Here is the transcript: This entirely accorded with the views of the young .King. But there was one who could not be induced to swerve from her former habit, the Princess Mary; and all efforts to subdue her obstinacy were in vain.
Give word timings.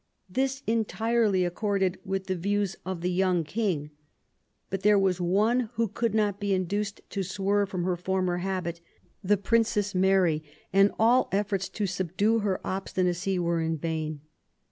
This 0.27 0.63
entirely 0.65 1.45
accorded 1.45 1.99
with 2.03 2.25
the 2.25 2.35
views 2.35 2.75
of 2.87 3.01
the 3.01 3.11
young 3.11 3.43
.King. 3.43 3.91
But 4.71 4.81
there 4.81 4.97
was 4.97 5.21
one 5.21 5.69
who 5.73 5.87
could 5.87 6.15
not 6.15 6.39
be 6.39 6.55
induced 6.55 7.01
to 7.11 7.21
swerve 7.21 7.69
from 7.69 7.83
her 7.83 7.95
former 7.95 8.37
habit, 8.37 8.81
the 9.23 9.37
Princess 9.37 9.93
Mary; 9.93 10.43
and 10.73 10.91
all 10.97 11.29
efforts 11.31 11.69
to 11.69 11.85
subdue 11.85 12.39
her 12.39 12.59
obstinacy 12.65 13.37
were 13.37 13.61
in 13.61 13.77
vain. 13.77 14.21